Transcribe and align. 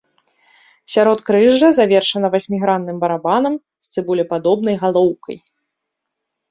Сяродкрыжжа 0.93 1.69
завершана 1.79 2.27
васьмігранным 2.37 2.97
барабанам 3.05 3.53
з 3.87 3.95
цыбулепадобнай 3.97 4.75
галоўкай. 4.87 5.37